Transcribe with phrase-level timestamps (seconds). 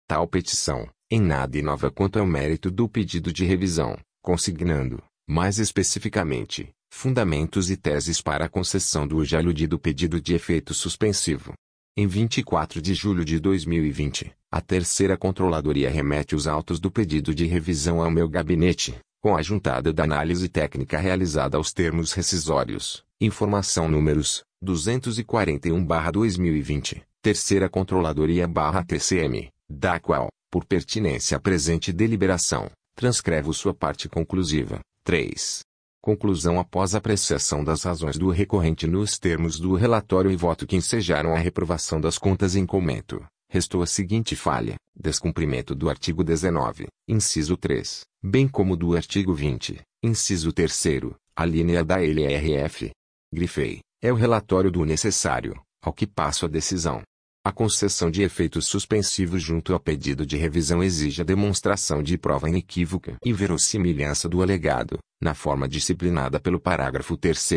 [0.07, 6.69] Tal petição, em nada inova quanto ao mérito do pedido de revisão, consignando, mais especificamente,
[6.91, 11.53] fundamentos e teses para a concessão do já aludido pedido de efeito suspensivo.
[11.97, 17.47] Em 24 de julho de 2020, a terceira controladoria remete os autos do pedido de
[17.47, 23.89] revisão ao meu gabinete, com a juntada da análise técnica realizada aos termos rescisórios, informação
[23.89, 34.79] números 241/2020, Terceira Controladoria/TCM, da qual, por pertinência à presente deliberação, transcrevo sua parte conclusiva.
[35.03, 35.65] 3.
[36.01, 41.35] Conclusão após apreciação das razões do recorrente nos termos do relatório e voto que ensejaram
[41.35, 43.21] a reprovação das contas em comento.
[43.51, 49.81] Restou a seguinte falha, descumprimento do artigo 19, inciso 3, bem como do artigo 20,
[50.03, 50.85] inciso 3
[51.35, 52.91] a linha da LRF.
[53.33, 57.01] Grifei, é o relatório do necessário, ao que passo a decisão.
[57.45, 62.49] A concessão de efeitos suspensivos junto ao pedido de revisão exige a demonstração de prova
[62.49, 67.49] inequívoca e verossimilhança do alegado, na forma disciplinada pelo parágrafo 3